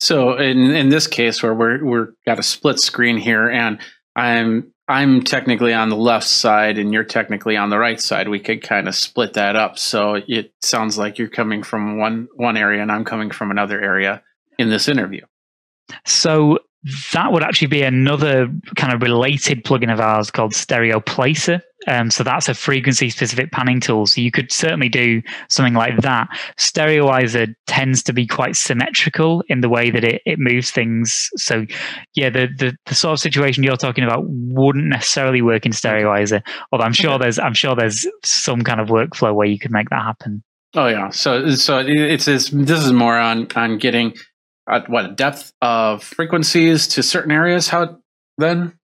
So 0.00 0.38
in 0.38 0.70
in 0.70 0.88
this 0.88 1.06
case, 1.06 1.42
where 1.42 1.54
we're 1.54 1.84
we're 1.84 2.08
got 2.24 2.38
a 2.38 2.42
split 2.42 2.80
screen 2.80 3.18
here, 3.18 3.50
and 3.50 3.78
I'm 4.16 4.72
I'm 4.90 5.22
technically 5.22 5.72
on 5.72 5.88
the 5.88 5.96
left 5.96 6.26
side 6.26 6.76
and 6.76 6.92
you're 6.92 7.04
technically 7.04 7.56
on 7.56 7.70
the 7.70 7.78
right 7.78 8.00
side. 8.00 8.28
We 8.28 8.40
could 8.40 8.60
kind 8.60 8.88
of 8.88 8.96
split 8.96 9.34
that 9.34 9.54
up. 9.54 9.78
So 9.78 10.14
it 10.26 10.52
sounds 10.62 10.98
like 10.98 11.16
you're 11.16 11.28
coming 11.28 11.62
from 11.62 11.96
one 11.96 12.26
one 12.34 12.56
area 12.56 12.82
and 12.82 12.90
I'm 12.90 13.04
coming 13.04 13.30
from 13.30 13.52
another 13.52 13.80
area 13.80 14.20
in 14.58 14.68
this 14.68 14.88
interview. 14.88 15.24
So 16.04 16.58
that 17.12 17.32
would 17.32 17.42
actually 17.42 17.68
be 17.68 17.82
another 17.82 18.48
kind 18.76 18.92
of 18.92 19.02
related 19.02 19.64
plugin 19.64 19.92
of 19.92 20.00
ours 20.00 20.30
called 20.30 20.54
Stereo 20.54 21.00
Placer. 21.00 21.60
Um, 21.86 22.10
so 22.10 22.22
that's 22.22 22.48
a 22.48 22.54
frequency 22.54 23.08
specific 23.10 23.52
panning 23.52 23.80
tool. 23.80 24.06
So 24.06 24.20
you 24.20 24.30
could 24.30 24.52
certainly 24.52 24.88
do 24.88 25.22
something 25.48 25.74
like 25.74 25.98
that. 25.98 26.28
Stereoizer 26.58 27.54
tends 27.66 28.02
to 28.04 28.12
be 28.12 28.26
quite 28.26 28.56
symmetrical 28.56 29.42
in 29.48 29.60
the 29.60 29.68
way 29.68 29.90
that 29.90 30.04
it, 30.04 30.22
it 30.26 30.38
moves 30.38 30.70
things. 30.70 31.28
So 31.36 31.66
yeah, 32.14 32.30
the, 32.30 32.48
the, 32.58 32.76
the 32.86 32.94
sort 32.94 33.12
of 33.12 33.20
situation 33.20 33.62
you're 33.62 33.76
talking 33.76 34.04
about 34.04 34.24
wouldn't 34.26 34.86
necessarily 34.86 35.42
work 35.42 35.64
in 35.64 35.72
Stereoizer. 35.72 36.42
Although 36.72 36.84
I'm 36.84 36.92
sure 36.92 37.18
there's 37.18 37.38
I'm 37.38 37.54
sure 37.54 37.74
there's 37.74 38.06
some 38.24 38.62
kind 38.62 38.80
of 38.80 38.88
workflow 38.88 39.34
where 39.34 39.46
you 39.46 39.58
could 39.58 39.70
make 39.70 39.88
that 39.90 40.02
happen. 40.02 40.42
Oh 40.74 40.86
yeah. 40.86 41.08
So 41.10 41.54
so 41.54 41.78
it's, 41.78 42.28
it's 42.28 42.50
this 42.50 42.84
is 42.84 42.92
more 42.92 43.18
on 43.18 43.48
on 43.56 43.78
getting 43.78 44.14
uh, 44.70 44.82
what 44.86 45.16
depth 45.16 45.52
of 45.60 46.02
frequencies 46.02 46.86
to 46.88 47.02
certain 47.02 47.32
areas. 47.32 47.68
How 47.68 47.98
then? 48.38 48.78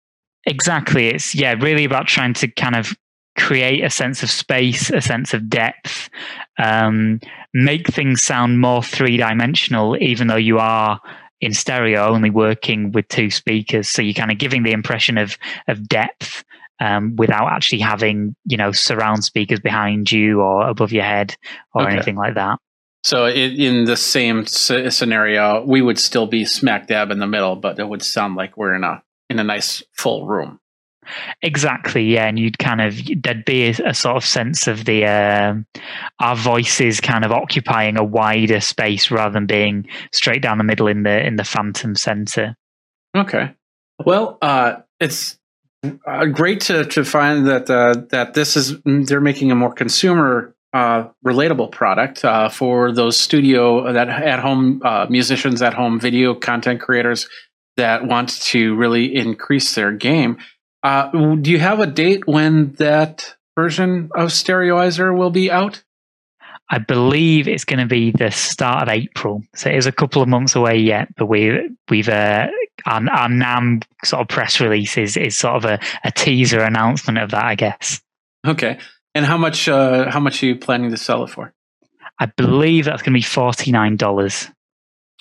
Exactly. 0.46 1.08
It's 1.08 1.34
yeah, 1.34 1.54
really 1.54 1.84
about 1.84 2.06
trying 2.06 2.34
to 2.34 2.48
kind 2.48 2.76
of 2.76 2.94
create 3.38 3.82
a 3.82 3.90
sense 3.90 4.22
of 4.22 4.30
space, 4.30 4.90
a 4.90 5.00
sense 5.00 5.34
of 5.34 5.48
depth, 5.48 6.10
um, 6.58 7.20
make 7.54 7.88
things 7.88 8.22
sound 8.22 8.60
more 8.60 8.82
three 8.82 9.16
dimensional, 9.16 9.96
even 10.02 10.26
though 10.26 10.36
you 10.36 10.58
are 10.58 11.00
in 11.40 11.52
stereo 11.52 12.06
only 12.06 12.30
working 12.30 12.92
with 12.92 13.08
two 13.08 13.30
speakers. 13.30 13.88
So 13.88 14.02
you're 14.02 14.14
kind 14.14 14.30
of 14.30 14.38
giving 14.38 14.62
the 14.62 14.72
impression 14.72 15.18
of 15.18 15.36
of 15.68 15.88
depth 15.88 16.44
um, 16.80 17.16
without 17.16 17.48
actually 17.48 17.80
having 17.80 18.34
you 18.44 18.56
know 18.56 18.72
surround 18.72 19.24
speakers 19.24 19.60
behind 19.60 20.10
you 20.10 20.40
or 20.40 20.68
above 20.68 20.92
your 20.92 21.04
head 21.04 21.36
or 21.74 21.82
okay. 21.82 21.92
anything 21.92 22.16
like 22.16 22.34
that. 22.34 22.58
So 23.04 23.26
in 23.26 23.84
the 23.84 23.96
same 23.96 24.46
scenario, 24.46 25.64
we 25.64 25.82
would 25.82 25.98
still 25.98 26.26
be 26.26 26.44
smack 26.44 26.86
dab 26.86 27.10
in 27.10 27.18
the 27.18 27.26
middle, 27.26 27.56
but 27.56 27.78
it 27.78 27.88
would 27.88 28.02
sound 28.02 28.36
like 28.36 28.56
we're 28.56 28.74
in 28.74 28.84
a 28.84 29.02
in 29.28 29.38
a 29.38 29.44
nice 29.44 29.82
full 29.92 30.26
room. 30.26 30.60
Exactly, 31.42 32.04
yeah, 32.04 32.28
and 32.28 32.38
you'd 32.38 32.60
kind 32.60 32.80
of 32.80 32.96
there'd 33.22 33.44
be 33.44 33.64
a, 33.66 33.74
a 33.86 33.94
sort 33.94 34.16
of 34.16 34.24
sense 34.24 34.68
of 34.68 34.84
the 34.84 35.04
uh, 35.04 35.54
our 36.20 36.36
voices 36.36 37.00
kind 37.00 37.24
of 37.24 37.32
occupying 37.32 37.96
a 37.96 38.04
wider 38.04 38.60
space 38.60 39.10
rather 39.10 39.32
than 39.32 39.46
being 39.46 39.88
straight 40.12 40.42
down 40.42 40.58
the 40.58 40.64
middle 40.64 40.86
in 40.86 41.02
the 41.02 41.26
in 41.26 41.34
the 41.34 41.44
phantom 41.44 41.96
center. 41.96 42.56
Okay, 43.16 43.52
well, 44.04 44.38
uh, 44.40 44.76
it's 45.00 45.40
uh, 46.06 46.26
great 46.26 46.60
to 46.62 46.84
to 46.84 47.04
find 47.04 47.48
that 47.48 47.68
uh, 47.68 48.00
that 48.10 48.34
this 48.34 48.56
is 48.56 48.80
they're 48.84 49.20
making 49.20 49.50
a 49.50 49.56
more 49.56 49.72
consumer 49.72 50.54
uh, 50.72 51.08
relatable 51.24 51.70
product 51.70 52.24
uh, 52.24 52.48
for 52.48 52.92
those 52.92 53.18
studio 53.18 53.92
that 53.92 54.08
at 54.08 54.40
home 54.40 54.80
uh, 54.84 55.06
musicians 55.10 55.60
at 55.62 55.74
home 55.74 56.00
video 56.00 56.34
content 56.34 56.80
creators 56.80 57.28
that 57.76 58.06
want 58.06 58.40
to 58.40 58.74
really 58.76 59.14
increase 59.14 59.74
their 59.74 59.92
game. 59.92 60.38
Uh, 60.82 61.10
do 61.36 61.50
you 61.50 61.58
have 61.58 61.80
a 61.80 61.86
date 61.86 62.26
when 62.26 62.72
that 62.72 63.36
version 63.56 64.10
of 64.14 64.30
Stereoizer 64.30 65.16
will 65.16 65.30
be 65.30 65.50
out? 65.50 65.82
I 66.70 66.78
believe 66.78 67.48
it's 67.48 67.64
going 67.64 67.80
to 67.80 67.86
be 67.86 68.12
the 68.12 68.30
start 68.30 68.84
of 68.84 68.88
April, 68.88 69.42
so 69.54 69.68
it 69.68 69.76
is 69.76 69.86
a 69.86 69.92
couple 69.92 70.22
of 70.22 70.28
months 70.28 70.56
away 70.56 70.78
yet. 70.78 71.08
But 71.16 71.26
we 71.26 71.70
we've 71.90 72.08
uh, 72.08 72.48
our, 72.86 73.00
our 73.10 73.28
NAMM 73.28 73.84
sort 74.04 74.22
of 74.22 74.28
press 74.28 74.60
release 74.60 74.96
is, 74.96 75.16
is 75.16 75.38
sort 75.38 75.56
of 75.56 75.64
a, 75.64 75.80
a 76.04 76.10
teaser 76.10 76.60
announcement 76.60 77.18
of 77.18 77.30
that, 77.30 77.44
I 77.44 77.54
guess. 77.54 78.00
Okay, 78.46 78.78
and 79.14 79.24
how 79.24 79.36
much? 79.36 79.68
Uh, 79.68 80.10
how 80.10 80.20
much 80.20 80.42
are 80.42 80.46
you 80.46 80.56
planning 80.56 80.90
to 80.90 80.96
sell 80.96 81.24
it 81.24 81.30
for? 81.30 81.52
I 82.18 82.26
believe 82.26 82.84
that's 82.84 83.02
going 83.02 83.12
to 83.12 83.18
be 83.18 83.22
forty 83.22 83.72
nine 83.72 83.96
dollars. 83.96 84.48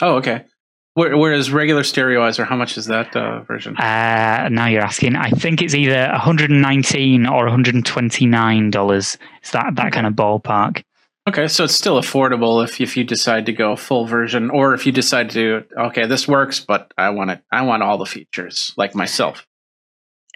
Oh, 0.01 0.15
okay. 0.15 0.45
Whereas 0.93 1.51
regular 1.51 1.83
stereoizer, 1.83 2.45
how 2.45 2.57
much 2.57 2.77
is 2.77 2.87
that 2.87 3.15
uh, 3.15 3.43
version? 3.43 3.77
Uh, 3.77 4.49
now 4.51 4.65
you're 4.65 4.81
asking. 4.81 5.15
I 5.15 5.29
think 5.29 5.61
it's 5.61 5.73
either 5.73 6.09
119 6.11 7.25
or 7.27 7.45
129 7.45 8.71
dollars. 8.71 9.17
It's 9.41 9.51
that 9.51 9.75
that 9.75 9.93
kind 9.93 10.05
of 10.05 10.13
ballpark. 10.13 10.83
Okay, 11.29 11.47
so 11.47 11.63
it's 11.63 11.75
still 11.75 12.01
affordable 12.01 12.61
if 12.61 12.81
if 12.81 12.97
you 12.97 13.05
decide 13.05 13.45
to 13.45 13.53
go 13.53 13.77
full 13.77 14.05
version, 14.05 14.49
or 14.49 14.73
if 14.73 14.85
you 14.85 14.91
decide 14.91 15.29
to 15.29 15.63
okay, 15.77 16.07
this 16.07 16.27
works, 16.27 16.59
but 16.59 16.93
I 16.97 17.11
want 17.11 17.29
it. 17.29 17.41
I 17.51 17.61
want 17.61 17.83
all 17.83 17.97
the 17.97 18.05
features, 18.05 18.73
like 18.75 18.93
myself. 18.93 19.47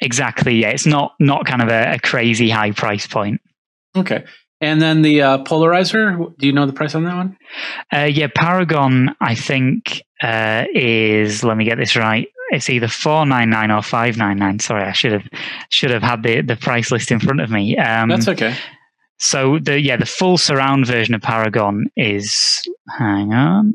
Exactly. 0.01 0.55
Yeah, 0.61 0.69
it's 0.69 0.85
not 0.85 1.15
not 1.19 1.45
kind 1.45 1.63
of 1.63 1.67
a, 1.67 1.95
a 1.95 1.99
crazy 1.99 2.49
high 2.49 2.71
price 2.71 3.07
point. 3.07 3.41
Okay. 3.95 4.25
And 4.61 4.81
then 4.81 5.01
the 5.01 5.21
uh, 5.21 5.37
polarizer, 5.43 6.35
do 6.37 6.47
you 6.47 6.53
know 6.53 6.65
the 6.65 6.73
price 6.73 6.95
on 6.95 7.03
that 7.03 7.15
one? 7.15 7.37
Uh, 7.93 8.05
yeah, 8.05 8.27
Paragon, 8.33 9.13
I 9.19 9.35
think, 9.35 10.01
uh, 10.23 10.65
is, 10.73 11.43
let 11.43 11.57
me 11.57 11.65
get 11.65 11.77
this 11.77 11.95
right. 11.95 12.27
It's 12.51 12.69
either 12.69 12.87
499 12.87 13.71
or 13.71 13.81
599. 13.81 14.59
Sorry, 14.59 14.83
I 14.83 14.91
should 14.91 15.11
have 15.11 15.27
should 15.69 15.89
have 15.89 16.03
had 16.03 16.23
the, 16.23 16.41
the 16.41 16.55
price 16.55 16.91
list 16.91 17.11
in 17.11 17.19
front 17.19 17.41
of 17.41 17.49
me. 17.49 17.75
Um, 17.77 18.09
That's 18.09 18.27
okay. 18.27 18.55
So 19.17 19.57
the 19.59 19.79
yeah, 19.79 19.97
the 19.97 20.05
full 20.05 20.37
surround 20.37 20.85
version 20.85 21.15
of 21.15 21.21
Paragon 21.21 21.87
is 21.97 22.61
hang 22.97 23.33
on. 23.33 23.73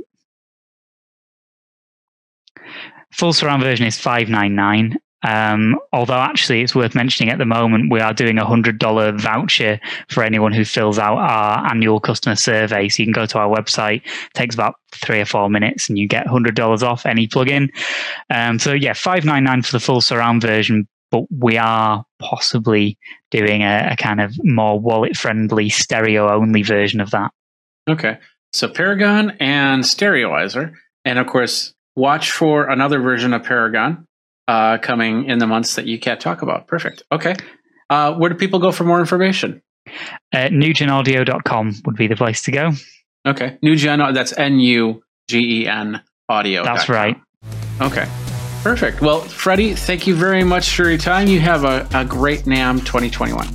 Full 3.12 3.32
surround 3.32 3.62
version 3.62 3.86
is 3.86 3.98
599 3.98 4.98
Um, 5.22 5.78
although 5.92 6.14
actually, 6.14 6.62
it's 6.62 6.74
worth 6.74 6.94
mentioning 6.94 7.30
at 7.30 7.38
the 7.38 7.44
moment 7.44 7.92
we 7.92 8.00
are 8.00 8.14
doing 8.14 8.38
a 8.38 8.46
hundred 8.46 8.78
dollar 8.78 9.12
voucher 9.12 9.78
for 10.08 10.22
anyone 10.22 10.52
who 10.52 10.64
fills 10.64 10.98
out 10.98 11.18
our 11.18 11.70
annual 11.70 12.00
customer 12.00 12.36
survey. 12.36 12.88
So 12.88 13.02
you 13.02 13.06
can 13.06 13.12
go 13.12 13.26
to 13.26 13.38
our 13.38 13.54
website, 13.54 14.02
it 14.02 14.34
takes 14.34 14.54
about 14.54 14.76
three 14.92 15.20
or 15.20 15.26
four 15.26 15.50
minutes, 15.50 15.88
and 15.88 15.98
you 15.98 16.08
get 16.08 16.26
hundred 16.26 16.54
dollars 16.54 16.82
off 16.82 17.06
any 17.06 17.28
plugin. 17.28 17.70
Um, 18.30 18.58
so 18.58 18.72
yeah, 18.72 18.94
five 18.94 19.24
nine 19.24 19.44
nine 19.44 19.62
for 19.62 19.72
the 19.72 19.80
full 19.80 20.00
surround 20.00 20.42
version, 20.42 20.88
but 21.10 21.24
we 21.30 21.58
are 21.58 22.04
possibly 22.18 22.98
doing 23.30 23.62
a, 23.62 23.90
a 23.92 23.96
kind 23.96 24.20
of 24.20 24.34
more 24.42 24.78
wallet 24.78 25.16
friendly 25.16 25.68
stereo 25.68 26.32
only 26.32 26.62
version 26.62 27.00
of 27.00 27.10
that. 27.10 27.30
Okay, 27.88 28.18
so 28.52 28.68
Paragon 28.68 29.36
and 29.40 29.82
Stereoizer, 29.84 30.74
and 31.04 31.18
of 31.18 31.26
course, 31.26 31.74
watch 31.96 32.30
for 32.30 32.68
another 32.68 33.00
version 33.00 33.34
of 33.34 33.42
Paragon 33.42 34.06
uh, 34.50 34.78
coming 34.78 35.26
in 35.26 35.38
the 35.38 35.46
months 35.46 35.76
that 35.76 35.86
you 35.86 35.96
can't 35.96 36.20
talk 36.20 36.42
about. 36.42 36.66
Perfect. 36.66 37.04
Okay. 37.12 37.36
Uh, 37.88 38.14
where 38.14 38.30
do 38.30 38.36
people 38.36 38.58
go 38.58 38.72
for 38.72 38.82
more 38.82 38.98
information? 38.98 39.62
Uh, 40.32 40.48
nugenaudio.com 40.48 41.82
would 41.84 41.96
be 41.96 42.08
the 42.08 42.16
place 42.16 42.42
to 42.42 42.50
go. 42.50 42.72
Okay. 43.24 43.58
Nugen, 43.64 44.12
that's 44.12 44.36
N 44.36 44.58
U 44.58 45.02
G 45.28 45.62
E 45.62 45.68
N 45.68 46.02
audio. 46.28 46.64
That's 46.64 46.88
right. 46.88 47.16
Okay. 47.80 48.08
Perfect. 48.62 49.00
Well, 49.00 49.20
Freddie, 49.20 49.74
thank 49.74 50.06
you 50.08 50.16
very 50.16 50.42
much 50.42 50.74
for 50.74 50.88
your 50.88 50.98
time. 50.98 51.28
You 51.28 51.40
have 51.40 51.62
a, 51.64 51.88
a 51.94 52.04
great 52.04 52.40
NAMM 52.40 52.80
2021. 52.80 53.46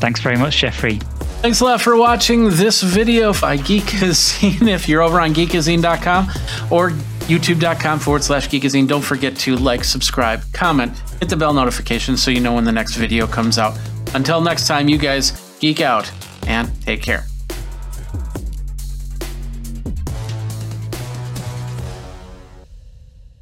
Thanks 0.00 0.20
very 0.20 0.36
much, 0.36 0.56
Jeffrey. 0.56 0.98
Thanks 1.42 1.60
a 1.60 1.64
lot 1.64 1.80
for 1.82 1.96
watching 1.96 2.48
this 2.50 2.82
video 2.82 3.34
by 3.34 3.58
Geekazine. 3.58 4.66
If 4.76 4.88
you're 4.88 5.02
over 5.02 5.20
on 5.20 5.34
geekazine.com 5.34 6.28
or 6.70 6.92
youtube.com 7.26 7.98
forward 7.98 8.22
slash 8.22 8.48
geekazine. 8.48 8.86
Don't 8.88 9.04
forget 9.04 9.36
to 9.36 9.56
like, 9.56 9.84
subscribe, 9.84 10.40
comment, 10.52 10.96
hit 11.20 11.28
the 11.28 11.36
bell 11.36 11.52
notification 11.52 12.16
so 12.16 12.30
you 12.30 12.40
know 12.40 12.54
when 12.54 12.64
the 12.64 12.72
next 12.72 12.96
video 12.96 13.26
comes 13.26 13.58
out. 13.58 13.78
Until 14.14 14.40
next 14.40 14.66
time, 14.66 14.88
you 14.88 14.98
guys 14.98 15.56
geek 15.60 15.80
out 15.80 16.10
and 16.46 16.70
take 16.82 17.02
care. 17.02 17.24